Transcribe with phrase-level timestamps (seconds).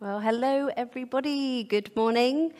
[0.00, 1.62] Well, hello, everybody.
[1.62, 2.54] Good morning.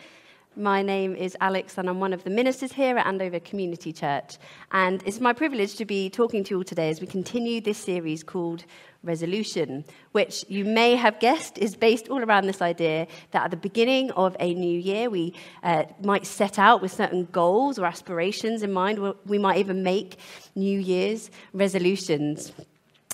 [0.56, 4.36] My name is Alex, and I'm one of the ministers here at Andover Community Church.
[4.72, 7.78] And it's my privilege to be talking to you all today as we continue this
[7.78, 8.66] series called
[9.02, 13.56] Resolution, which you may have guessed is based all around this idea that at the
[13.56, 15.32] beginning of a new year, we
[15.62, 18.98] uh, might set out with certain goals or aspirations in mind.
[19.24, 20.18] We might even make
[20.54, 22.52] New Year's resolutions.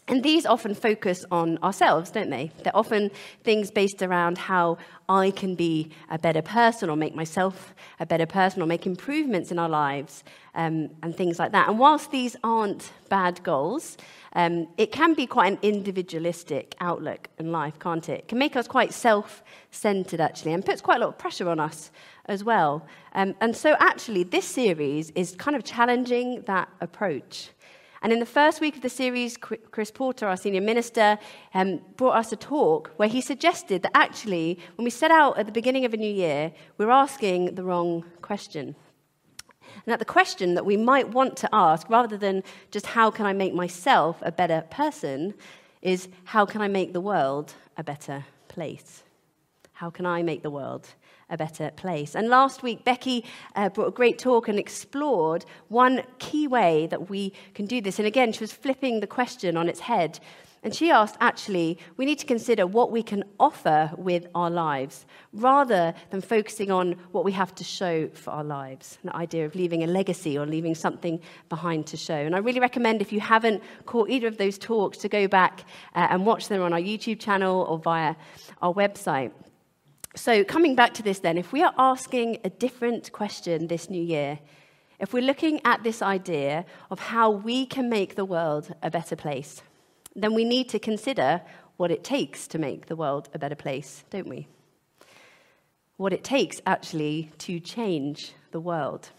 [0.09, 2.52] And these often focus on ourselves, don't they?
[2.62, 3.11] They're often
[3.43, 4.79] things based around how
[5.09, 9.50] I can be a better person or make myself a better person or make improvements
[9.50, 10.23] in our lives
[10.55, 11.69] um, and things like that.
[11.69, 13.97] And whilst these aren't bad goals,
[14.34, 18.20] um, it can be quite an individualistic outlook in life, can't it?
[18.20, 19.42] It can make us quite self
[19.73, 21.91] centered, actually, and puts quite a lot of pressure on us
[22.27, 22.86] as well.
[23.14, 27.50] Um, and so, actually, this series is kind of challenging that approach.
[28.02, 31.18] And in the first week of the series, Chris Porter, our senior minister,
[31.55, 35.46] um, brought us a talk where he suggested that actually, when we set out at
[35.46, 38.77] the beginning of a new year, we're asking the wrong question.
[39.61, 43.27] And that the question that we might want to ask, rather than just how can
[43.27, 45.34] I make myself a better person,
[45.83, 49.02] is how can I make the world a better place?
[49.72, 50.89] How can I make the world
[51.28, 52.14] a better place.
[52.14, 53.24] And last week, Becky
[53.55, 57.98] uh, brought a great talk and explored one key way that we can do this.
[57.98, 60.20] And again, she was flipping the question on its head.
[60.62, 65.06] And she asked, actually, we need to consider what we can offer with our lives
[65.33, 68.98] rather than focusing on what we have to show for our lives.
[69.05, 72.16] The idea of leaving a legacy or leaving something behind to show.
[72.16, 75.61] And I really recommend, if you haven't caught either of those talks, to go back
[75.94, 78.16] uh, and watch them on our YouTube channel or via
[78.61, 79.30] our website.
[80.17, 84.03] So, coming back to this, then, if we are asking a different question this new
[84.03, 84.39] year,
[84.98, 89.14] if we're looking at this idea of how we can make the world a better
[89.14, 89.61] place,
[90.14, 91.42] then we need to consider
[91.77, 94.48] what it takes to make the world a better place, don't we?
[95.98, 99.11] What it takes actually to change the world.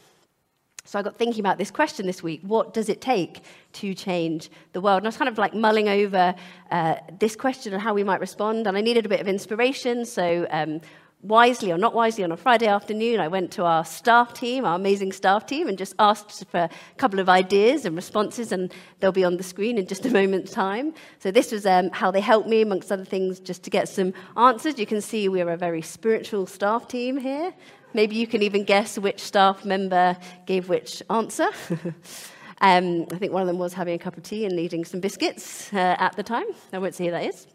[0.88, 3.42] So I got thinking about this question this week what does it take
[3.74, 5.00] to change the world?
[5.00, 6.34] And I was kind of like mulling over
[6.72, 10.06] uh, this question and how we might respond, and I needed a bit of inspiration.
[10.06, 10.80] So, um,
[11.24, 14.76] wisely or not wisely, on a Friday afternoon, I went to our staff team, our
[14.76, 19.12] amazing staff team, and just asked for a couple of ideas and responses, and they'll
[19.12, 20.94] be on the screen in just a moment's time.
[21.20, 24.14] So, this was um, how they helped me, amongst other things, just to get some
[24.38, 24.80] answers.
[24.80, 27.54] You can see we're a very spiritual staff team here.
[27.94, 31.48] Maybe you can even guess which staff member gave which answer.
[32.62, 35.00] um, I think one of them was having a cup of tea and eating some
[35.00, 36.46] biscuits uh, at the time.
[36.74, 37.48] I won't say who that is.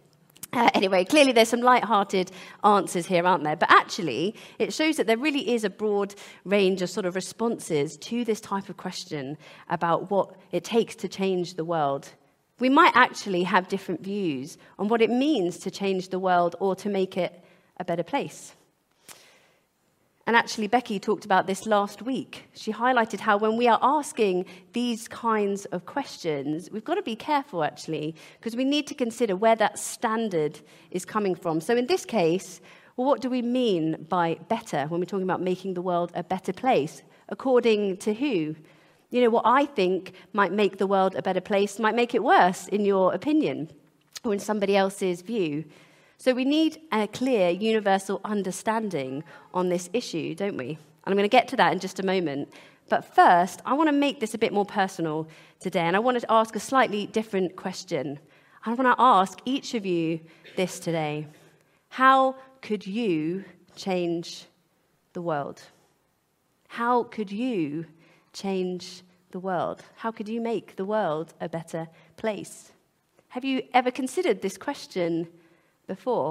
[0.55, 2.31] Uh, anyway, clearly there's some light-hearted
[2.63, 3.57] answers here, aren't there?
[3.57, 7.97] But actually, it shows that there really is a broad range of sort of responses
[7.99, 9.39] to this type of question
[9.71, 12.11] about what it takes to change the world.
[12.59, 16.77] We might actually have different views on what it means to change the world or
[16.77, 17.43] to make it
[17.79, 18.55] a better place.
[20.27, 22.45] And actually, Becky talked about this last week.
[22.55, 27.17] She highlighted how when we are asking these kinds of questions, we've got to be
[27.17, 30.61] careful, actually, because we need to consider where that standard
[30.93, 31.61] is coming from.
[31.61, 32.61] So, in this case,
[32.97, 36.23] well, what do we mean by better when we're talking about making the world a
[36.23, 37.03] better place?
[37.29, 38.55] According to who?
[39.11, 42.23] You know, what I think might make the world a better place might make it
[42.23, 43.71] worse, in your opinion,
[44.25, 45.65] or in somebody else's view.
[46.23, 50.69] So we need a clear universal understanding on this issue, don't we?
[50.69, 52.53] And I'm going to get to that in just a moment.
[52.89, 55.27] But first, I want to make this a bit more personal
[55.59, 58.21] today, and I want to ask a slightly different question.
[58.65, 60.21] I want to ask each of you
[60.55, 61.27] this today
[61.89, 63.45] How could you
[63.75, 64.45] change
[65.15, 65.61] the world?
[66.69, 67.85] How could you
[68.33, 69.03] change
[69.33, 69.83] the world?
[69.97, 72.71] How could you make the world a better place?
[73.31, 75.27] Have you ever considered this question
[75.95, 76.31] before.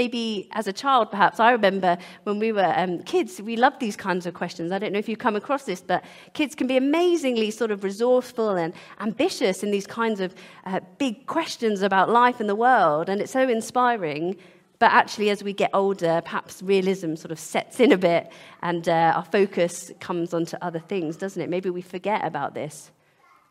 [0.00, 1.38] Maybe as a child, perhaps.
[1.38, 4.72] I remember when we were um, kids, we loved these kinds of questions.
[4.72, 6.02] I don't know if you've come across this, but
[6.32, 11.26] kids can be amazingly sort of resourceful and ambitious in these kinds of uh, big
[11.26, 13.08] questions about life and the world.
[13.08, 14.36] And it's so inspiring.
[14.80, 18.32] But actually, as we get older, perhaps realism sort of sets in a bit
[18.62, 21.48] and uh, our focus comes onto other things, doesn't it?
[21.48, 22.90] Maybe we forget about this.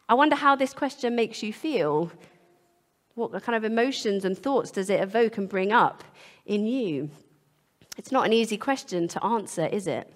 [0.09, 2.11] I wonder how this question makes you feel
[3.15, 6.03] what kind of emotions and thoughts does it evoke and bring up
[6.45, 7.09] in you?
[7.97, 10.11] It's not an easy question to answer, is it?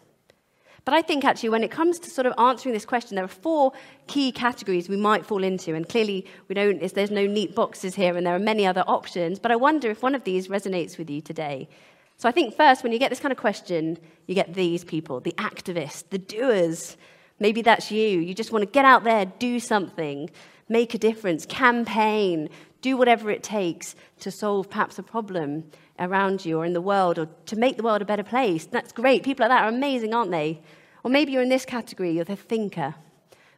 [0.84, 3.28] But I think actually, when it comes to sort of answering this question, there are
[3.28, 3.74] four
[4.08, 5.76] key categories we might fall into.
[5.76, 9.38] And clearly, we don't, there's no neat boxes here, and there are many other options.
[9.38, 11.68] But I wonder if one of these resonates with you today.
[12.16, 13.98] So I think first, when you get this kind of question,
[14.28, 16.96] you get these people the activists, the doers.
[17.40, 18.20] Maybe that's you.
[18.20, 20.32] You just want to get out there, do something
[20.70, 22.50] make a difference, campaign,
[22.82, 25.66] Do whatever it takes to solve perhaps a problem
[26.00, 28.66] around you or in the world or to make the world a better place.
[28.66, 29.24] That's great.
[29.24, 30.62] People like that are amazing, aren't they?
[31.04, 32.96] Or maybe you're in this category, you're the thinker.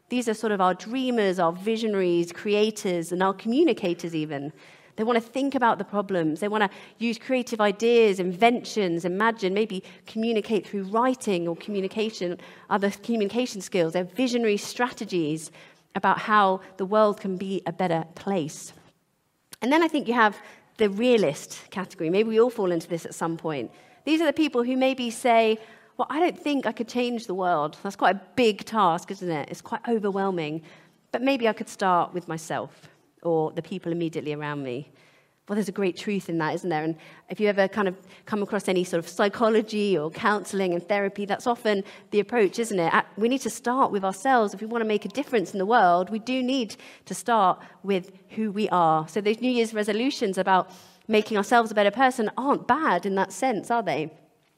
[0.10, 4.52] These are sort of our dreamers, our visionaries, creators, and our communicators, even.
[4.96, 6.42] They want to think about the problems.
[6.42, 12.38] They want to use creative ideas, inventions, imagine, maybe communicate through writing or communication,
[12.70, 13.94] other communication skills.
[13.94, 15.52] They're visionary strategies
[15.96, 18.74] about how the world can be a better place.
[19.62, 20.38] And then I think you have
[20.78, 22.10] the realist category.
[22.10, 23.72] Maybe we all fall into this at some point.
[24.06, 25.60] These are the people who maybe say,
[25.98, 27.78] Well, I don't think I could change the world.
[27.84, 29.50] That's quite a big task, isn't it?
[29.50, 30.62] It's quite overwhelming.
[31.12, 32.90] But maybe I could start with myself
[33.22, 34.92] or the people immediately around me.
[35.50, 36.84] Well, there's a great truth in that, isn't there?
[36.84, 36.96] And
[37.28, 37.98] if you ever kind of
[38.28, 42.80] come across any sort of psychology or counseling and therapy, that's often the approach, isn't
[42.80, 42.94] it?
[43.18, 44.54] We need to start with ourselves.
[44.54, 46.76] If we want to make a difference in the world, we do need
[47.06, 49.08] to start with who we are.
[49.08, 50.70] So those New Year's resolutions about
[51.08, 54.04] making ourselves a better person aren't bad in that sense, are they?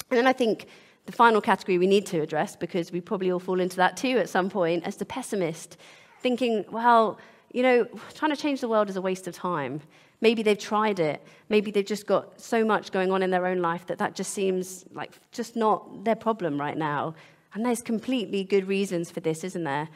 [0.09, 0.67] And then I think
[1.05, 4.17] the final category we need to address, because we probably all fall into that too
[4.17, 5.77] at some point, as the pessimist,
[6.19, 7.17] thinking, well,
[7.53, 9.79] you know, trying to change the world is a waste of time.
[10.21, 11.23] Maybe they've tried it.
[11.49, 14.33] Maybe they've just got so much going on in their own life that that just
[14.33, 17.15] seems like just not their problem right now.
[17.53, 19.89] And there's completely good reasons for this, isn't there?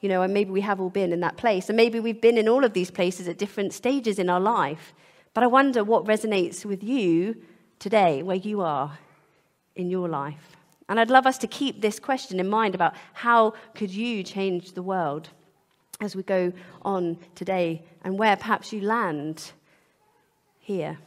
[0.00, 1.68] You know, and maybe we have all been in that place.
[1.68, 4.94] And maybe we've been in all of these places at different stages in our life.
[5.34, 7.36] But I wonder what resonates with you
[7.78, 8.98] today, where you are
[9.74, 10.56] in your life.
[10.88, 14.72] And I'd love us to keep this question in mind about how could you change
[14.72, 15.28] the world
[16.00, 16.52] as we go
[16.82, 19.52] on today and where perhaps you land
[20.66, 20.98] here.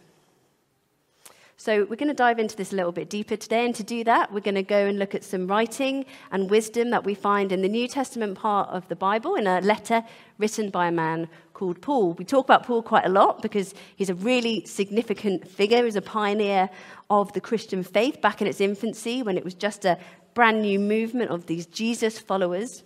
[1.57, 3.65] So, we're going to dive into this a little bit deeper today.
[3.65, 6.91] And to do that, we're going to go and look at some writing and wisdom
[6.91, 10.01] that we find in the New Testament part of the Bible in a letter
[10.37, 12.13] written by a man called Paul.
[12.13, 15.83] We talk about Paul quite a lot because he's a really significant figure.
[15.83, 16.69] He's a pioneer
[17.09, 19.99] of the Christian faith back in its infancy when it was just a
[20.33, 22.83] brand new movement of these Jesus followers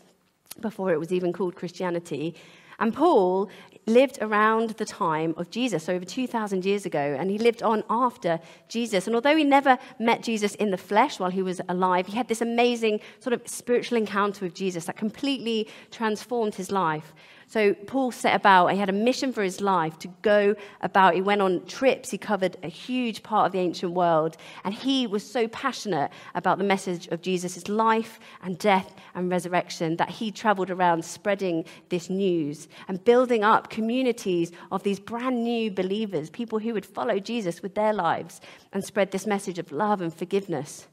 [0.60, 2.34] before it was even called Christianity.
[2.80, 3.52] And Paul
[3.86, 7.84] lived around the time of Jesus, so over 2,000 years ago, and he lived on
[7.90, 9.08] after Jesus.
[9.08, 12.28] And although he never met Jesus in the flesh while he was alive, he had
[12.28, 17.14] this amazing sort of spiritual encounter with Jesus that completely transformed his life.
[17.48, 21.16] So Paul set about, he had a mission for his life to go about.
[21.16, 25.08] He went on trips, he covered a huge part of the ancient world, and he
[25.08, 30.32] was so passionate about the message of Jesus' life and death and resurrection that he
[30.32, 36.60] traveled around spreading this news and building up communities of these brand new believers, people
[36.60, 38.42] who would follow Jesus with their lives
[38.72, 40.88] and spread this message of love and forgiveness.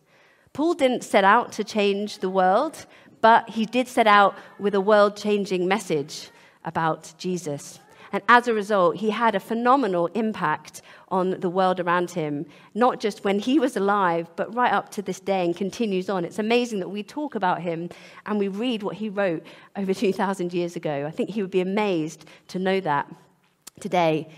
[0.52, 2.86] Paul didn't set out to change the world,
[3.20, 6.30] but he did set out with a world changing message
[6.64, 7.80] about Jesus.
[8.12, 12.98] And as a result, he had a phenomenal impact on the world around him, not
[12.98, 16.24] just when he was alive, but right up to this day and continues on.
[16.24, 17.88] It's amazing that we talk about him
[18.26, 19.44] and we read what he wrote
[19.76, 21.06] over 2,000 years ago.
[21.06, 23.12] I think he would be amazed to know that
[23.78, 24.28] today.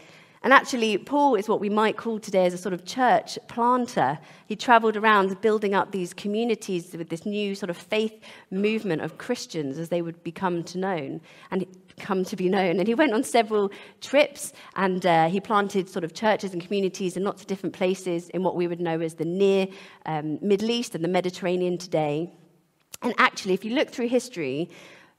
[0.45, 4.19] And actually, Paul is what we might call today as a sort of church planter.
[4.47, 8.21] He traveled around building up these communities with this new sort of faith
[8.51, 11.21] movement of Christians as they would become to known
[11.53, 11.65] and
[11.99, 12.79] come to be known.
[12.79, 17.17] And he went on several trips and uh, he planted sort of churches and communities
[17.17, 19.69] in lots of different places in what we would know as the near
[20.07, 22.31] um, Middle East and the Mediterranean today.
[23.03, 24.71] And actually, if you look through history,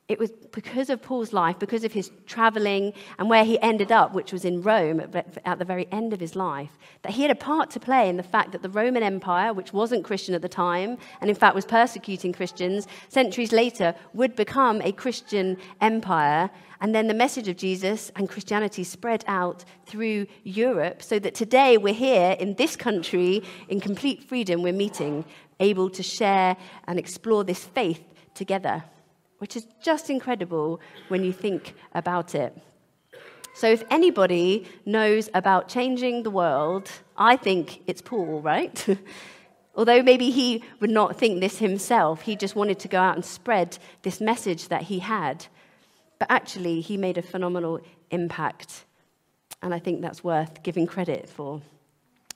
[0.09, 4.13] it was because of Paul's life, because of his traveling and where he ended up,
[4.13, 7.35] which was in Rome at the very end of his life, that he had a
[7.35, 10.49] part to play in the fact that the Roman Empire, which wasn't Christian at the
[10.49, 16.49] time, and in fact was persecuting Christians, centuries later would become a Christian empire.
[16.81, 21.77] And then the message of Jesus and Christianity spread out through Europe so that today
[21.77, 25.23] we're here in this country in complete freedom, we're meeting,
[25.61, 26.57] able to share
[26.87, 28.83] and explore this faith together
[29.43, 32.57] which is just incredible when you think about it.
[33.53, 38.87] So, if anybody knows about changing the world, I think it's Paul, right?
[39.75, 43.25] Although maybe he would not think this himself, he just wanted to go out and
[43.25, 45.47] spread this message that he had.
[46.19, 47.81] But actually, he made a phenomenal
[48.11, 48.85] impact.
[49.61, 51.61] And I think that's worth giving credit for.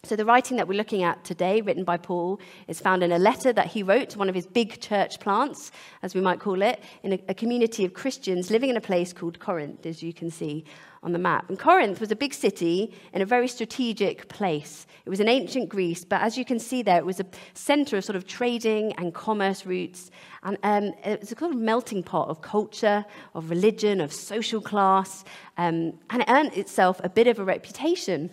[0.03, 3.17] So, the writing that we're looking at today, written by Paul, is found in a
[3.17, 5.71] letter that he wrote to one of his big church plants,
[6.03, 9.11] as we might call it, in a, a community of Christians living in a place
[9.11, 10.65] called Corinth, as you can see
[11.01, 11.49] on the map.
[11.49, 14.85] And Corinth was a big city in a very strategic place.
[15.05, 17.25] It was in ancient Greece, but as you can see there, it was a
[17.55, 20.11] center of sort of trading and commerce routes.
[20.43, 24.61] And um, it was a kind of melting pot of culture, of religion, of social
[24.61, 25.25] class.
[25.57, 28.29] Um, and it earned itself a bit of a reputation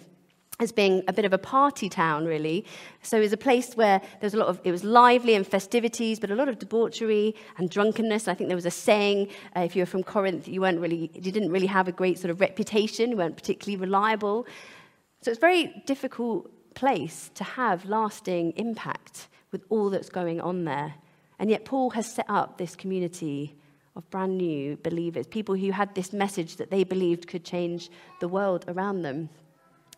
[0.60, 2.64] as being a bit of a party town, really.
[3.02, 5.46] So it was a place where there was a lot of, it was lively and
[5.46, 8.28] festivities, but a lot of debauchery and drunkenness.
[8.28, 11.10] I think there was a saying, uh, if you were from Corinth, you weren't really,
[11.14, 14.46] you didn't really have a great sort of reputation, you weren't particularly reliable.
[15.22, 20.64] So it's a very difficult place to have lasting impact with all that's going on
[20.64, 20.94] there.
[21.38, 23.56] And yet Paul has set up this community
[23.96, 28.28] of brand new believers, people who had this message that they believed could change the
[28.28, 29.28] world around them.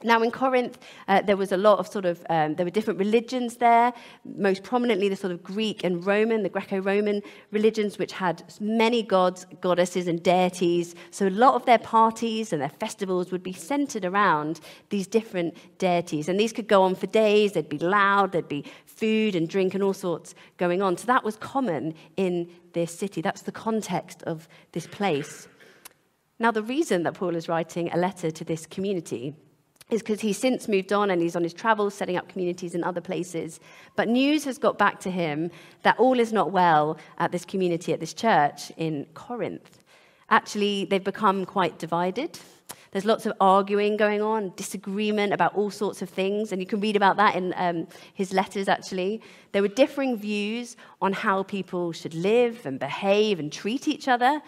[0.02, 2.98] Now, in Corinth, uh, there was a lot of sort of, um, there were different
[2.98, 8.12] religions there, most prominently the sort of Greek and Roman, the Greco Roman religions, which
[8.12, 10.94] had many gods, goddesses, and deities.
[11.10, 14.60] So, a lot of their parties and their festivals would be centered around
[14.90, 16.28] these different deities.
[16.28, 19.72] And these could go on for days, they'd be loud, there'd be food and drink
[19.72, 20.98] and all sorts going on.
[20.98, 23.22] So, that was common in this city.
[23.22, 25.48] That's the context of this place.
[26.38, 29.34] Now, the reason that Paul is writing a letter to this community
[29.90, 32.82] is because he's since moved on and he's on his travels setting up communities in
[32.82, 33.60] other places.
[33.94, 35.50] But news has got back to him
[35.82, 39.84] that all is not well at this community, at this church in Corinth.
[40.28, 42.38] Actually, they've become quite divided.
[42.90, 46.80] There's lots of arguing going on, disagreement about all sorts of things, and you can
[46.80, 49.20] read about that in um, his letters, actually.
[49.52, 54.40] There were differing views on how people should live and behave and treat each other.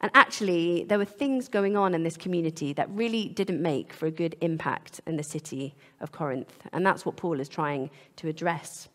[0.00, 4.06] And actually, there were things going on in this community that really didn't make for
[4.06, 6.66] a good impact in the city of Corinth.
[6.72, 8.88] And that's what Paul is trying to address.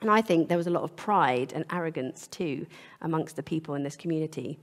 [0.00, 2.66] And I think there was a lot of pride and arrogance too
[3.00, 4.58] amongst the people in this community.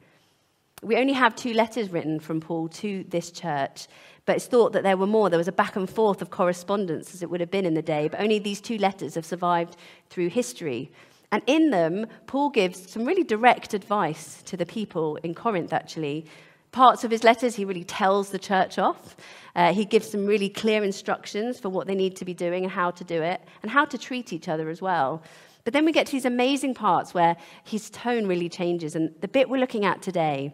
[0.83, 3.87] We only have two letters written from Paul to this church,
[4.25, 5.29] but it's thought that there were more.
[5.29, 7.81] There was a back and forth of correspondence, as it would have been in the
[7.81, 9.77] day, but only these two letters have survived
[10.09, 10.91] through history.
[11.33, 16.27] And in them, Paul gives some really direct advice to the people in Corinth, actually.
[16.71, 19.15] Parts of his letters, he really tells the church off.
[19.55, 22.71] Uh, he gives some really clear instructions for what they need to be doing and
[22.71, 25.23] how to do it, and how to treat each other as well.
[25.63, 28.95] But then we get to these amazing parts where his tone really changes.
[28.95, 30.53] And the bit we're looking at today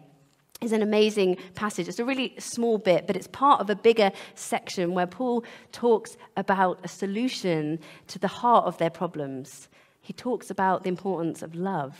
[0.62, 1.88] is an amazing passage.
[1.88, 6.16] It's a really small bit, but it's part of a bigger section where Paul talks
[6.38, 9.68] about a solution to the heart of their problems
[10.00, 11.96] he talks about the importance of love.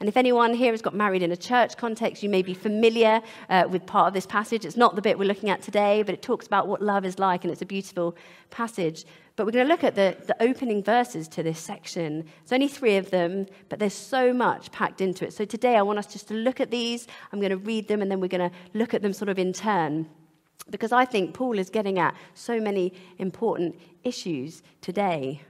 [0.00, 3.20] And if anyone here has got married in a church context, you may be familiar
[3.50, 4.64] uh, with part of this passage.
[4.64, 7.18] It's not the bit we're looking at today, but it talks about what love is
[7.18, 8.16] like, and it's a beautiful
[8.50, 9.04] passage.
[9.34, 12.24] But we're going to look at the, the opening verses to this section.
[12.42, 15.32] There's only three of them, but there's so much packed into it.
[15.32, 17.08] So today I want us just to look at these.
[17.32, 19.38] I'm going to read them, and then we're going to look at them sort of
[19.38, 20.08] in turn.
[20.70, 23.74] Because I think Paul is getting at so many important
[24.04, 25.40] issues today.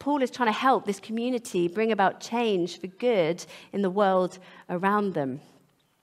[0.00, 4.38] Paul is trying to help this community bring about change for good in the world
[4.70, 5.40] around them.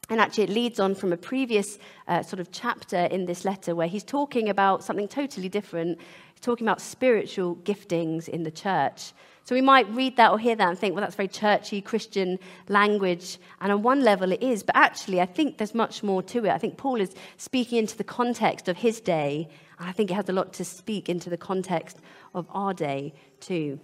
[0.09, 3.75] And actually, it leads on from a previous uh, sort of chapter in this letter
[3.75, 5.99] where he's talking about something totally different.
[6.33, 9.13] He's talking about spiritual giftings in the church.
[9.47, 12.37] So we might read that or hear that and think, well, that's very churchy, Christian
[12.67, 13.37] language.
[13.61, 14.61] And on one level, it is.
[14.61, 16.49] But actually, I think there's much more to it.
[16.49, 19.47] I think Paul is speaking into the context of his day.
[19.79, 21.99] And I think it has a lot to speak into the context
[22.35, 23.79] of our day too.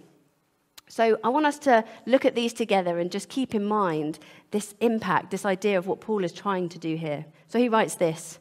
[0.86, 4.18] So I want us to look at these together and just keep in mind
[4.50, 7.24] this impact, this idea of what Paul is trying to do here.
[7.48, 8.38] So he writes this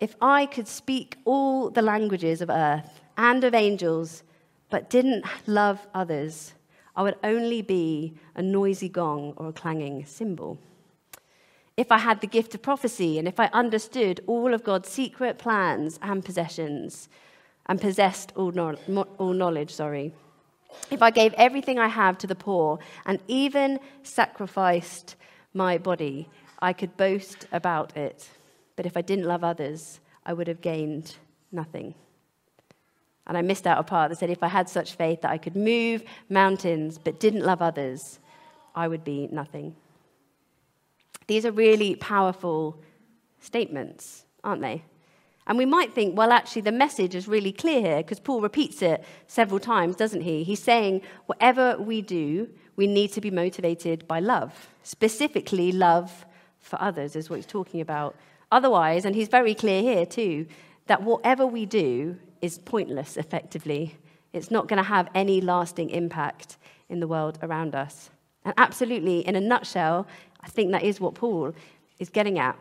[0.00, 4.22] If I could speak all the languages of earth and of angels,
[4.72, 6.54] but didn't love others,
[6.96, 10.58] I would only be a noisy gong or a clanging cymbal.
[11.76, 15.36] If I had the gift of prophecy and if I understood all of God's secret
[15.36, 17.10] plans and possessions,
[17.66, 18.52] and possessed all,
[19.18, 20.12] all knowledge, sorry.
[20.90, 25.16] If I gave everything I have to the poor and even sacrificed
[25.52, 26.28] my body,
[26.60, 28.28] I could boast about it.
[28.76, 31.16] But if I didn't love others, I would have gained
[31.52, 31.94] nothing.
[33.26, 35.38] And I missed out a part that said if I had such faith that I
[35.38, 38.18] could move mountains but didn't love others,
[38.74, 39.76] I would be nothing.
[41.26, 42.80] These are really powerful
[43.40, 44.82] statements, aren't they?
[45.46, 48.80] And we might think, well, actually, the message is really clear here because Paul repeats
[48.80, 50.44] it several times, doesn't he?
[50.44, 56.24] He's saying, whatever we do, we need to be motivated by love, specifically love
[56.60, 58.16] for others, is what he's talking about.
[58.52, 60.46] Otherwise, and he's very clear here too,
[60.86, 63.96] that whatever we do is pointless, effectively.
[64.32, 66.58] It's not going to have any lasting impact
[66.88, 68.10] in the world around us.
[68.44, 70.06] And absolutely, in a nutshell,
[70.40, 71.54] I think that is what Paul
[71.98, 72.58] is getting at.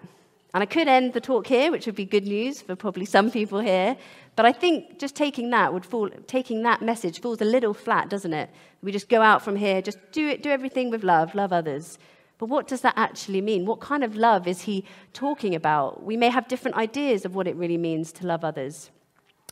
[0.54, 3.32] And I could end the talk here, which would be good news for probably some
[3.32, 3.98] people here.
[4.36, 8.10] But I think just taking that would fall, taking that message falls a little flat,
[8.10, 8.50] doesn't it?
[8.82, 11.98] We just go out from here, just do it, do everything with love, love others.
[12.38, 13.66] But what does that actually mean?
[13.66, 14.84] What kind of love is he
[15.14, 16.04] talking about?
[16.04, 18.90] We may have different ideas of what it really means to love others.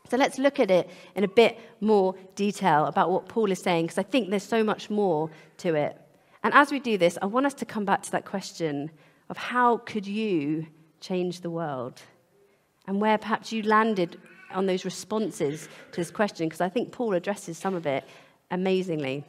[0.08, 3.86] So let's look at it in a bit more detail about what Paul is saying,
[3.86, 6.00] because I think there's so much more to it.
[6.44, 8.90] And as we do this, I want us to come back to that question
[9.30, 10.66] of how could you
[11.00, 12.02] change the world?
[12.88, 14.20] And where perhaps you landed
[14.52, 18.04] on those responses to this question, because I think Paul addresses some of it
[18.50, 19.24] amazingly.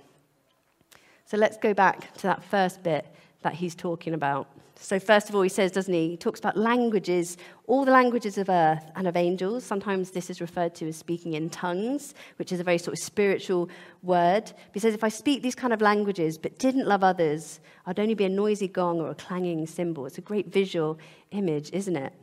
[1.26, 3.06] So let's go back to that first bit
[3.42, 4.48] that he's talking about.
[4.82, 6.10] So, first of all, he says, doesn't he?
[6.10, 9.62] He talks about languages, all the languages of earth and of angels.
[9.62, 13.04] Sometimes this is referred to as speaking in tongues, which is a very sort of
[13.04, 13.68] spiritual
[14.02, 14.52] word.
[14.72, 18.14] He says, if I speak these kind of languages but didn't love others, I'd only
[18.14, 20.06] be a noisy gong or a clanging cymbal.
[20.06, 20.98] It's a great visual
[21.30, 22.14] image, isn't it?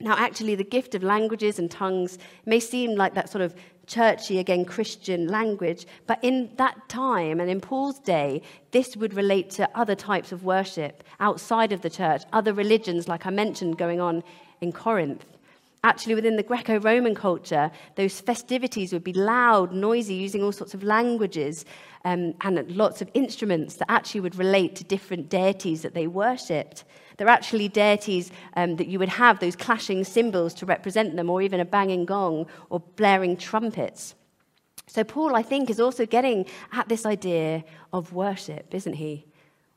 [0.00, 3.54] Now, actually, the gift of languages and tongues may seem like that sort of
[3.86, 9.50] churchy, again, Christian language, but in that time and in Paul's day, this would relate
[9.50, 14.00] to other types of worship outside of the church, other religions, like I mentioned, going
[14.00, 14.22] on
[14.60, 15.24] in Corinth.
[15.84, 20.72] Actually, within the Greco Roman culture, those festivities would be loud, noisy, using all sorts
[20.72, 21.66] of languages
[22.06, 26.84] um, and lots of instruments that actually would relate to different deities that they worshipped.
[27.18, 31.42] They're actually deities um, that you would have those clashing cymbals to represent them, or
[31.42, 34.14] even a banging gong or blaring trumpets.
[34.86, 37.62] So, Paul, I think, is also getting at this idea
[37.92, 39.26] of worship, isn't he?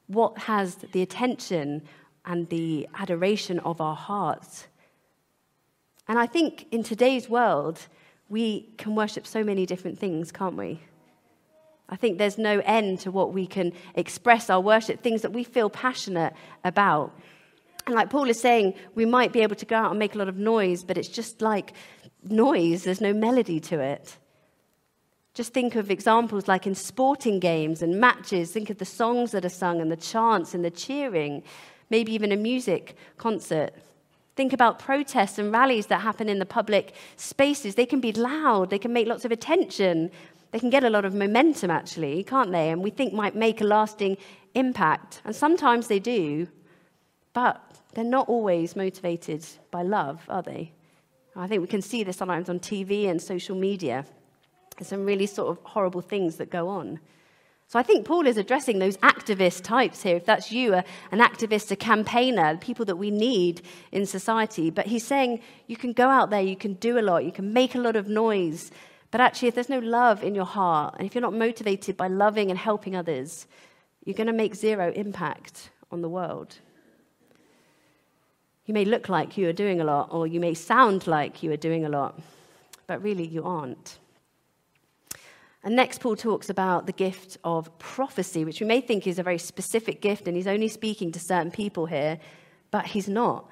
[0.08, 1.84] What has the attention
[2.24, 4.68] and the adoration of our hearts?
[6.08, 7.80] And I think in today's world,
[8.30, 10.82] we can worship so many different things, can't we?
[11.90, 15.44] I think there's no end to what we can express our worship, things that we
[15.44, 16.34] feel passionate
[16.64, 17.14] about.
[17.86, 20.18] And like Paul is saying, we might be able to go out and make a
[20.18, 21.74] lot of noise, but it's just like
[22.24, 24.18] noise, there's no melody to it.
[25.34, 28.52] Just think of examples like in sporting games and matches.
[28.52, 31.44] Think of the songs that are sung and the chants and the cheering,
[31.90, 33.72] maybe even a music concert.
[34.38, 37.74] Think about protests and rallies that happen in the public spaces.
[37.74, 40.12] They can be loud, they can make lots of attention,
[40.52, 42.70] they can get a lot of momentum, actually, can't they?
[42.70, 44.16] And we think might make a lasting
[44.54, 45.22] impact.
[45.26, 46.48] And sometimes they do,
[47.34, 47.60] but
[47.96, 50.72] they're not always motivated by love, are they?
[51.36, 54.06] I think we can see this sometimes on TV and social media.
[54.78, 57.00] There's some really sort of horrible things that go on.
[57.70, 60.16] So I think Paul is addressing those activist types here.
[60.16, 64.70] If that's you, an activist, a campaigner, people that we need in society.
[64.70, 67.52] But he's saying you can go out there, you can do a lot, you can
[67.52, 68.72] make a lot of noise,
[69.10, 72.08] but actually, if there's no love in your heart, and if you're not motivated by
[72.08, 73.48] loving and helping others,
[74.04, 76.60] you're going to make zero impact on the world.
[78.66, 81.52] You may look like you are doing a lot, or you may sound like you
[81.54, 82.20] are doing a lot,
[82.86, 83.98] but really you aren't.
[85.68, 89.24] And next, Paul talks about the gift of prophecy, which we may think is a
[89.24, 92.20] very specific gift, and he's only speaking to certain people here,
[92.72, 93.50] but he's not.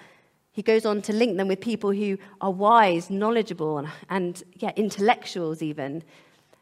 [0.53, 4.71] He goes on to link them with people who are wise, knowledgeable, and, and yeah,
[4.77, 6.03] intellectuals even.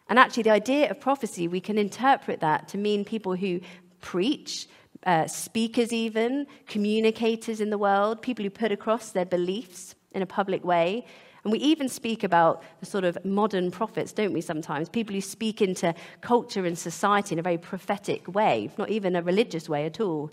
[0.09, 3.59] And actually, the idea of prophecy, we can interpret that to mean people who
[4.01, 4.67] preach,
[5.05, 10.25] uh, speakers, even, communicators in the world, people who put across their beliefs in a
[10.25, 11.05] public way.
[11.43, 14.87] And we even speak about the sort of modern prophets, don't we, sometimes?
[14.87, 19.21] People who speak into culture and society in a very prophetic way, not even a
[19.21, 20.31] religious way at all.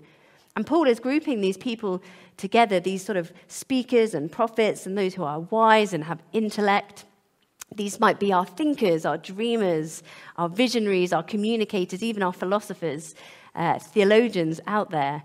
[0.55, 2.01] And Paul is grouping these people
[2.37, 7.05] together, these sort of speakers and prophets and those who are wise and have intellect.
[7.75, 10.03] These might be our thinkers, our dreamers,
[10.37, 13.15] our visionaries, our communicators, even our philosophers,
[13.55, 15.23] uh, theologians out there.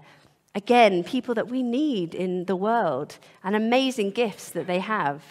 [0.55, 5.23] Again, people that we need in the world and amazing gifts that they have.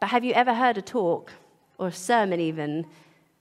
[0.00, 1.32] But have you ever heard a talk
[1.78, 2.86] or a sermon, even,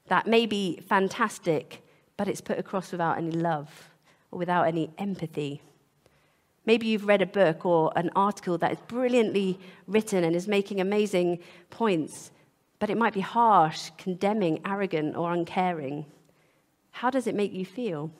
[0.07, 1.81] that may be fantastic,
[2.17, 3.89] but it's put across without any love?
[4.31, 5.61] or without any empathy.
[6.65, 10.79] Maybe you've read a book or an article that is brilliantly written and is making
[10.79, 12.31] amazing points,
[12.77, 16.05] but it might be harsh, condemning, arrogant, or uncaring.
[16.91, 18.11] How does it make you feel?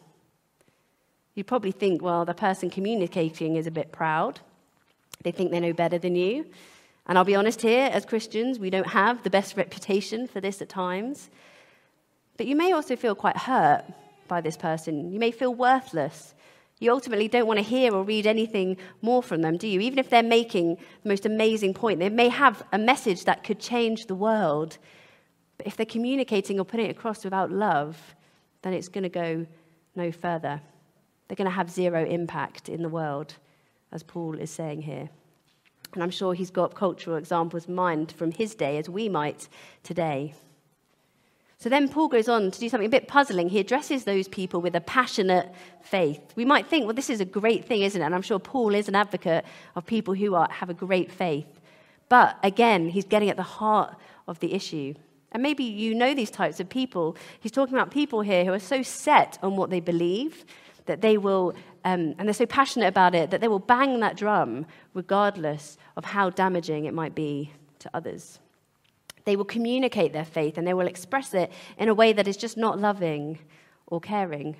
[1.35, 4.39] You probably think, well, the person communicating is a bit proud.
[5.23, 6.45] They think they know better than you.
[7.07, 10.61] And I'll be honest here, as Christians, we don't have the best reputation for this
[10.61, 11.29] at times.
[12.37, 13.83] But you may also feel quite hurt
[14.27, 15.11] by this person.
[15.11, 16.33] You may feel worthless.
[16.79, 19.81] You ultimately don't want to hear or read anything more from them, do you?
[19.81, 23.59] Even if they're making the most amazing point, they may have a message that could
[23.59, 24.77] change the world.
[25.57, 28.15] But if they're communicating or putting it across without love,
[28.61, 29.45] then it's going to go
[29.95, 30.61] no further.
[31.27, 33.33] They're going to have zero impact in the world,
[33.91, 35.09] as Paul is saying here.
[35.93, 39.47] And I'm sure he's got cultural examples in mind from his day as we might
[39.83, 40.35] today.
[41.57, 43.49] So then Paul goes on to do something a bit puzzling.
[43.49, 46.21] He addresses those people with a passionate faith.
[46.37, 48.05] We might think, well, this is a great thing, isn't it?
[48.05, 49.43] And I'm sure Paul is an advocate
[49.75, 51.59] of people who are, have a great faith.
[52.07, 53.93] But again, he's getting at the heart
[54.25, 54.93] of the issue.
[55.33, 57.17] And maybe you know these types of people.
[57.41, 60.45] He's talking about people here who are so set on what they believe
[60.89, 61.53] that they will,
[61.85, 66.03] um, and they're so passionate about it, that they will bang that drum regardless of
[66.03, 68.39] how damaging it might be to others.
[69.25, 72.37] They will communicate their faith and they will express it in a way that is
[72.37, 73.37] just not loving
[73.85, 74.55] or caring.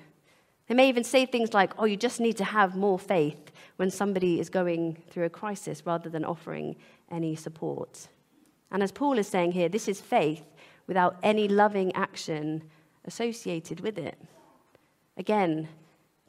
[0.68, 3.90] They may even say things like, oh, you just need to have more faith when
[3.90, 6.76] somebody is going through a crisis rather than offering
[7.10, 8.06] any support.
[8.70, 10.44] And as Paul is saying here, this is faith
[10.86, 12.62] without any loving action
[13.04, 14.16] associated with it.
[15.16, 15.68] Again,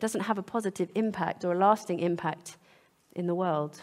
[0.01, 2.57] doesn't have a positive impact or a lasting impact
[3.15, 3.79] in the world.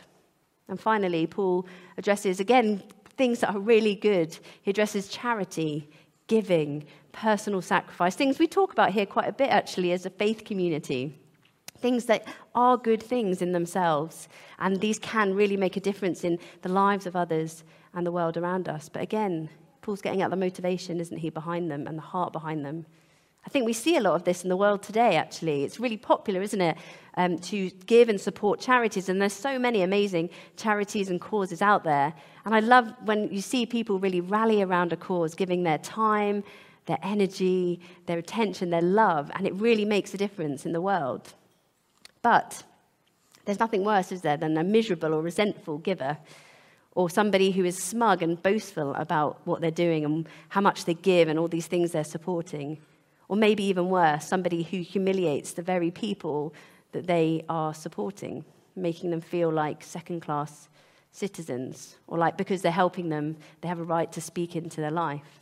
[0.69, 2.83] And finally, Paul addresses again
[3.17, 4.39] things that are really good.
[4.63, 5.89] He addresses charity,
[6.27, 10.45] giving, personal sacrifice, things we talk about here quite a bit actually as a faith
[10.45, 11.19] community.
[11.79, 14.29] Things that are good things in themselves,
[14.59, 17.63] and these can really make a difference in the lives of others
[17.95, 18.89] and the world around us.
[18.89, 19.49] But again,
[19.81, 22.85] Paul's getting at the motivation, isn't he, behind them and the heart behind them.
[23.49, 25.65] I think we see a lot of this in the world today, actually.
[25.65, 26.77] It's really popular, isn't it,
[27.15, 29.09] um, to give and support charities.
[29.09, 32.13] And there's so many amazing charities and causes out there.
[32.45, 36.45] And I love when you see people really rally around a cause, giving their time,
[36.85, 41.33] their energy, their attention, their love, and it really makes a difference in the world.
[42.21, 42.63] But
[43.47, 46.19] there's nothing worse, is there, than a miserable or resentful giver
[46.95, 50.93] or somebody who is smug and boastful about what they're doing and how much they
[50.93, 52.79] give and all these things they're supporting.
[53.29, 56.55] Or maybe even worse, somebody who humiliates the very people
[56.93, 60.69] that they are supporting, making them feel like second class
[61.13, 64.91] citizens, or like because they're helping them, they have a right to speak into their
[64.91, 65.41] life.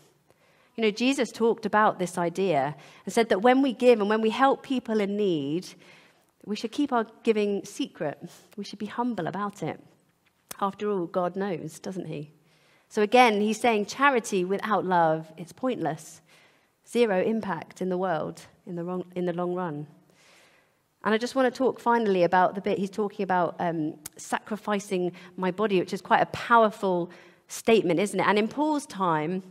[0.77, 4.20] You know, Jesus talked about this idea and said that when we give and when
[4.20, 5.66] we help people in need,
[6.44, 8.18] we should keep our giving secret.
[8.57, 9.81] We should be humble about it.
[10.61, 12.31] After all, God knows, doesn't He?
[12.88, 16.20] So again, He's saying charity without love, it's pointless
[16.88, 19.87] zero impact in the world in the, wrong, in the long run.
[21.05, 25.12] And I just want to talk finally about the bit he's talking about um, sacrificing
[25.37, 27.11] my body, which is quite a powerful
[27.49, 28.27] statement, isn't it?
[28.27, 29.42] And in Paul's time,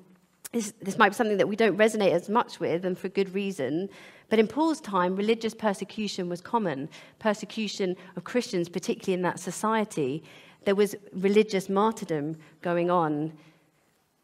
[0.52, 3.34] this, this might be something that we don't resonate as much with, and for good
[3.34, 3.90] reason.
[4.30, 10.24] But in Paul's time, religious persecution was common persecution of Christians, particularly in that society.
[10.66, 13.34] There was religious martyrdom going on.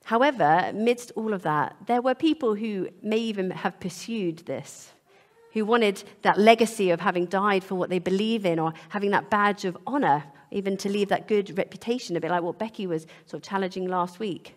[0.04, 4.92] However, amidst all of that, there were people who may even have pursued this,
[5.54, 9.30] who wanted that legacy of having died for what they believe in or having that
[9.30, 13.06] badge of honor, even to leave that good reputation, a bit like what Becky was
[13.26, 14.56] sort of challenging last week.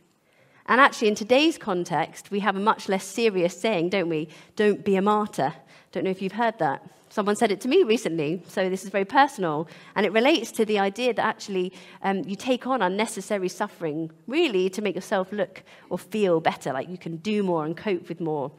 [0.66, 4.28] And actually, in today's context, we have a much less serious saying, don't we?
[4.56, 5.52] Don't be a martyr.
[5.92, 6.82] Don't know if you've heard that.
[7.14, 9.68] Someone said it to me recently, so this is very personal.
[9.94, 11.72] And it relates to the idea that actually
[12.02, 16.88] um, you take on unnecessary suffering, really, to make yourself look or feel better, like
[16.88, 18.50] you can do more and cope with more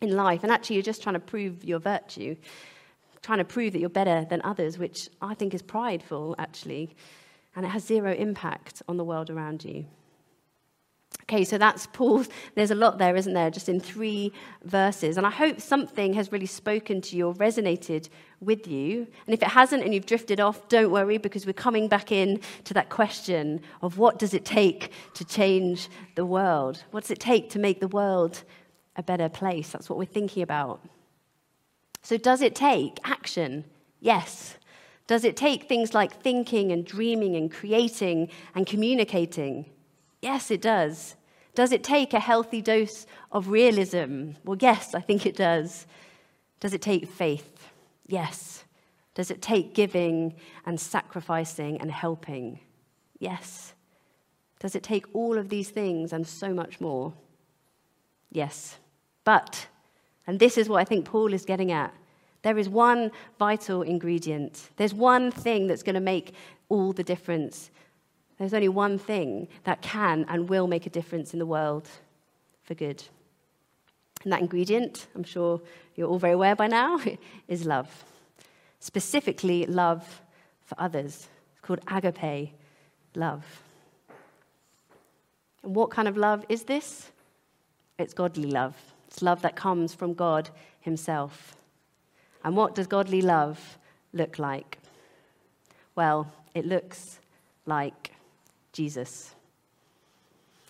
[0.00, 0.42] in life.
[0.42, 2.34] And actually, you're just trying to prove your virtue,
[3.22, 6.96] trying to prove that you're better than others, which I think is prideful, actually.
[7.54, 9.86] And it has zero impact on the world around you.
[11.22, 12.28] Okay, so that's Paul's.
[12.54, 13.50] There's a lot there, isn't there?
[13.50, 14.32] Just in three
[14.64, 15.16] verses.
[15.16, 18.08] And I hope something has really spoken to you or resonated
[18.40, 19.06] with you.
[19.26, 22.40] And if it hasn't and you've drifted off, don't worry because we're coming back in
[22.64, 26.82] to that question of what does it take to change the world?
[26.90, 28.42] What does it take to make the world
[28.96, 29.70] a better place?
[29.70, 30.80] That's what we're thinking about.
[32.02, 33.64] So, does it take action?
[34.00, 34.56] Yes.
[35.06, 39.66] Does it take things like thinking and dreaming and creating and communicating?
[40.22, 41.16] Yes, it does.
[41.54, 44.30] Does it take a healthy dose of realism?
[44.44, 45.86] Well, yes, I think it does.
[46.60, 47.68] Does it take faith?
[48.06, 48.64] Yes.
[49.14, 52.60] Does it take giving and sacrificing and helping?
[53.18, 53.74] Yes.
[54.60, 57.12] Does it take all of these things and so much more?
[58.30, 58.78] Yes.
[59.24, 59.66] But,
[60.26, 61.92] and this is what I think Paul is getting at,
[62.42, 64.70] there is one vital ingredient.
[64.76, 66.34] There's one thing that's going to make
[66.68, 67.70] all the difference.
[68.42, 71.88] There's only one thing that can and will make a difference in the world
[72.64, 73.04] for good.
[74.24, 75.60] And that ingredient, I'm sure
[75.94, 76.98] you're all very aware by now,
[77.46, 78.04] is love.
[78.80, 80.22] Specifically, love
[80.64, 81.28] for others.
[81.52, 82.52] It's called agape
[83.14, 83.62] love.
[85.62, 87.12] And what kind of love is this?
[87.96, 88.74] It's godly love.
[89.06, 90.50] It's love that comes from God
[90.80, 91.54] Himself.
[92.42, 93.78] And what does godly love
[94.12, 94.78] look like?
[95.94, 97.20] Well, it looks
[97.66, 98.11] like
[98.72, 99.34] Jesus.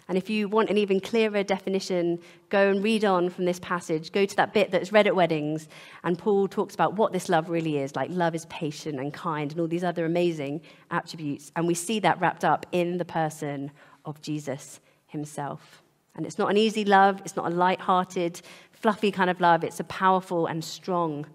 [0.09, 2.19] And if you want an even clearer definition,
[2.51, 4.13] go and read on from this passage.
[4.13, 5.69] Go to that bit that's read at weddings,
[6.03, 7.95] and Paul talks about what this love really is.
[7.95, 10.61] Like, love is patient and kind, and all these other amazing
[10.91, 11.53] attributes.
[11.57, 13.71] And we see that wrapped up in the person
[14.05, 15.83] of Jesus himself.
[16.15, 19.65] And it's not an easy love, it's not a light hearted, fluffy kind of love.
[19.65, 21.27] It's a powerful and strong,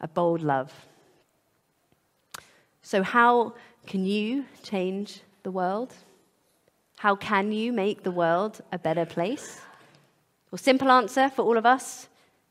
[0.00, 0.72] a bold love.
[2.82, 3.54] So, how
[3.86, 5.94] can you change the world?
[6.98, 9.60] How can you make the world a better place?
[10.50, 12.08] Well, simple answer for all of us,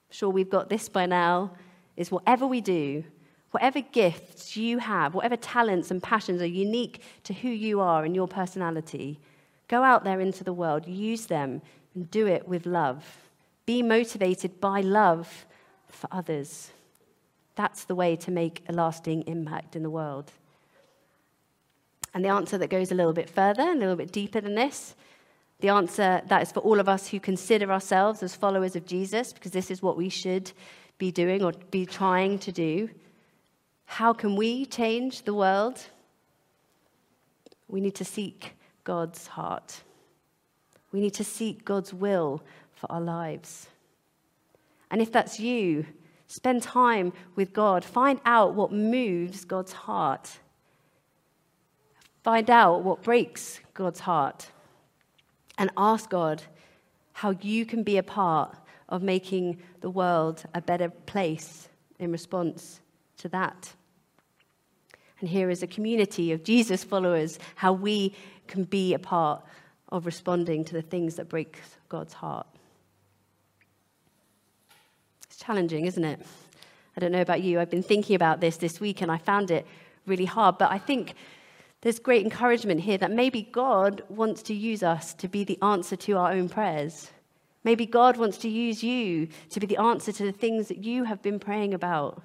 [0.10, 1.52] sure we've got this by now,
[1.98, 3.04] is whatever we do,
[3.52, 8.16] whatever gifts you have, whatever talents and passions are unique to who you are and
[8.16, 9.20] your personality,
[9.68, 11.62] go out there into the world, use them,
[11.96, 13.04] and do it with love.
[13.66, 15.46] Be motivated by love
[15.88, 16.72] for others.
[17.56, 20.32] That's the way to make a lasting impact in the world.
[22.14, 24.96] And the answer that goes a little bit further, a little bit deeper than this,
[25.60, 29.34] the answer that is for all of us who consider ourselves as followers of Jesus,
[29.34, 30.52] because this is what we should
[30.98, 32.90] be doing or be trying to do.
[33.86, 35.82] How can we change the world?
[37.68, 39.82] We need to seek God's heart.
[40.92, 43.68] We need to seek God's will for our lives.
[44.92, 45.86] And if that's you,
[46.28, 47.84] spend time with God.
[47.84, 50.40] Find out what moves God's heart.
[52.24, 54.50] Find out what breaks God's heart
[55.58, 56.42] and ask God
[57.12, 58.56] how you can be a part
[58.88, 61.68] of making the world a better place
[62.00, 62.80] in response
[63.18, 63.74] to that.
[65.20, 68.16] And here is a community of Jesus followers, how we
[68.48, 69.44] can be a part
[69.90, 71.60] of responding to the things that break
[71.90, 72.48] God's heart.
[75.28, 76.26] It's challenging, isn't it?
[76.96, 77.60] I don't know about you.
[77.60, 79.66] I've been thinking about this this week and I found it
[80.06, 81.16] really hard, but I think
[81.84, 85.98] there's great encouragement here that maybe God wants to use us to be the answer
[85.98, 87.12] to our own prayers.
[87.66, 91.04] Maybe God wants to use you to be the answer to the things that you
[91.04, 92.24] have been praying about.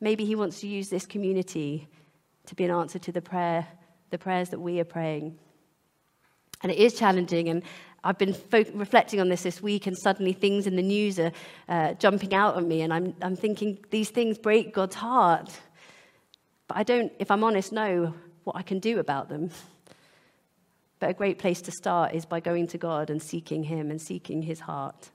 [0.00, 1.88] Maybe He wants to use this community
[2.46, 3.66] to be an answer to the prayer,
[4.10, 5.40] the prayers that we are praying.
[6.62, 7.64] And it is challenging, and
[8.04, 11.32] I've been fo- reflecting on this this week, and suddenly things in the news are
[11.68, 15.50] uh, jumping out at me, and I'm, I'm thinking these things break God's heart.
[16.68, 19.50] But I don't, if I'm honest, know what I can do about them.
[20.98, 24.00] But a great place to start is by going to God and seeking Him and
[24.00, 25.10] seeking His heart.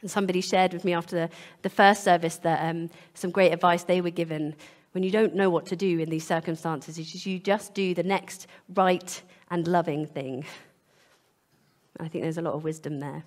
[0.00, 1.30] And somebody shared with me after the,
[1.62, 4.54] the first service that um, some great advice they were given
[4.92, 8.02] when you don't know what to do in these circumstances is you just do the
[8.02, 10.44] next right and loving thing.
[11.98, 13.22] I think there's a lot of wisdom there.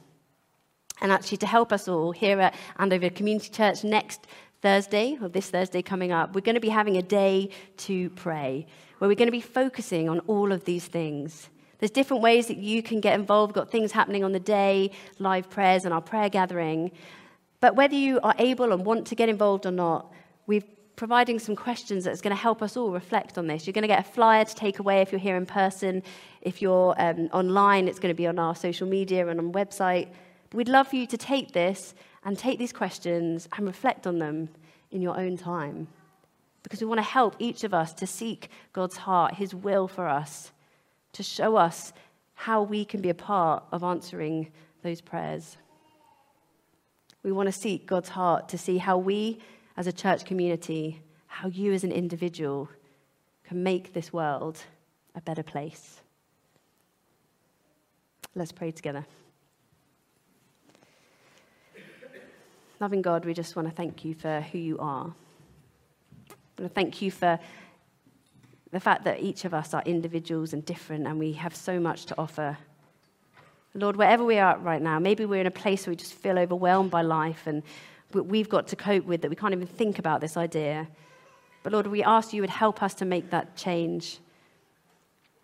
[1.02, 4.28] And actually, to help us all here at Andover Community Church next
[4.64, 8.66] Thursday, or this Thursday coming up, we're going to be having a day to pray,
[8.98, 11.50] where we're going to be focusing on all of these things.
[11.80, 13.50] There's different ways that you can get involved.
[13.52, 16.92] We've got things happening on the day, live prayers, and our prayer gathering.
[17.60, 20.14] But whether you are able and want to get involved or not,
[20.48, 20.64] we're
[20.96, 23.68] providing some questions that's going to help us all reflect on this.
[23.68, 26.02] You're going to get a flyer to take away if you're here in person.
[26.42, 30.08] If you're um, online, it's going to be on our social media and on website.
[30.54, 34.50] We'd love for you to take this and take these questions and reflect on them
[34.92, 35.88] in your own time.
[36.62, 40.08] Because we want to help each of us to seek God's heart, His will for
[40.08, 40.52] us,
[41.14, 41.94] to show us
[42.34, 45.58] how we can be a part of answering those prayers.
[47.22, 49.40] We want to seek God's heart to see how we,
[49.78, 52.70] as a church community, how you as an individual,
[53.46, 54.60] can make this world
[55.16, 56.00] a better place.
[58.36, 59.06] Let's pray together.
[62.84, 65.16] Loving God, we just want to thank you for who you are.
[66.58, 67.40] To thank you for
[68.74, 72.08] the fact that each of us are individuals and different, and we have so much
[72.08, 72.58] to offer.
[73.74, 76.38] Lord, wherever we are right now, maybe we're in a place where we just feel
[76.38, 77.64] overwhelmed by life and
[78.12, 80.86] we've got to cope with that we can't even think about this idea.
[81.64, 84.18] But Lord, we ask you would help us to make that change.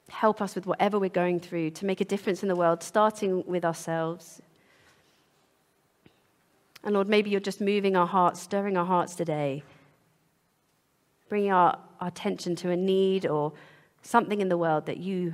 [0.09, 3.45] Help us with whatever we're going through to make a difference in the world, starting
[3.45, 4.41] with ourselves.
[6.83, 9.63] And Lord, maybe you're just moving our hearts, stirring our hearts today,
[11.27, 13.53] bringing our, our attention to a need or
[14.01, 15.33] something in the world that you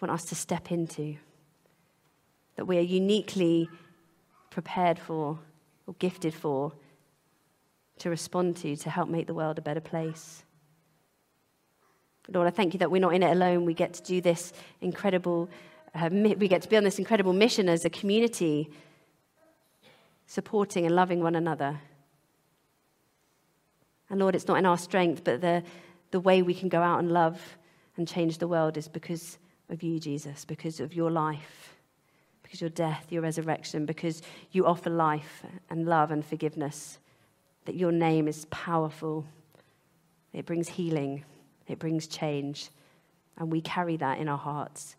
[0.00, 1.16] want us to step into,
[2.56, 3.68] that we are uniquely
[4.50, 5.38] prepared for
[5.86, 6.72] or gifted for
[7.98, 10.44] to respond to to help make the world a better place.
[12.28, 13.64] Lord, I thank you that we're not in it alone.
[13.64, 15.48] We get to do this incredible,
[15.94, 18.70] uh, we get to be on this incredible mission as a community
[20.26, 21.80] supporting and loving one another.
[24.10, 25.62] And Lord, it's not in our strength, but the,
[26.10, 27.40] the way we can go out and love
[27.96, 31.76] and change the world is because of you, Jesus, because of your life,
[32.42, 36.98] because your death, your resurrection, because you offer life and love and forgiveness,
[37.64, 39.24] that your name is powerful.
[40.32, 41.24] It brings healing,
[41.66, 42.70] it brings change,
[43.38, 44.96] and we carry that in our hearts,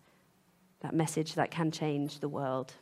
[0.82, 2.74] that message that can change the world.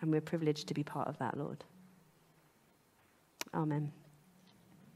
[0.00, 1.64] And we're privileged to be part of that, Lord.
[3.54, 3.92] Amen.